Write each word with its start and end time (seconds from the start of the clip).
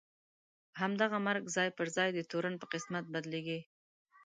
همدغه 0.81 1.17
مرګ 1.27 1.43
ځای 1.55 1.69
پر 1.77 1.87
ځای 1.95 2.09
د 2.13 2.19
تورن 2.31 2.53
په 2.59 2.65
قسمت 2.73 3.03
بدلېږي. 3.13 3.59